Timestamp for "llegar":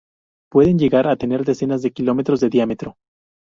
0.79-1.05